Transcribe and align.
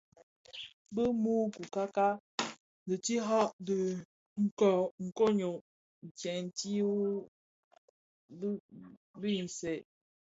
Bi 0.93 1.03
mü 1.21 1.33
coukaka 1.53 2.07
dhi 2.87 2.95
tihaň 3.05 3.45
dhi 3.67 3.77
koň 5.17 5.31
nyô-ndhèti 5.39 6.71
wu 6.91 8.49
bisèè. 9.21 9.75